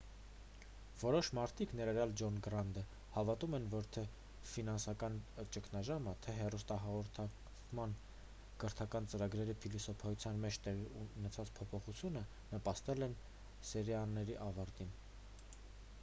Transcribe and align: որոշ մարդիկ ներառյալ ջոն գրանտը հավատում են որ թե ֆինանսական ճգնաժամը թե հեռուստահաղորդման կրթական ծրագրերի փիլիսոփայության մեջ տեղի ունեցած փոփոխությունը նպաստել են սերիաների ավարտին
որոշ 1.01 1.27
մարդիկ 1.37 1.73
ներառյալ 1.79 2.13
ջոն 2.21 2.37
գրանտը 2.45 2.83
հավատում 3.17 3.55
են 3.57 3.65
որ 3.73 3.89
թե 3.97 4.03
ֆինանսական 4.51 5.19
ճգնաժամը 5.57 6.13
թե 6.27 6.33
հեռուստահաղորդման 6.37 7.93
կրթական 8.63 9.09
ծրագրերի 9.13 9.57
փիլիսոփայության 9.65 10.41
մեջ 10.47 10.59
տեղի 10.69 10.87
ունեցած 11.03 11.51
փոփոխությունը 11.59 12.23
նպաստել 12.55 13.09
են 13.09 13.17
սերիաների 13.73 14.39
ավարտին 14.47 14.91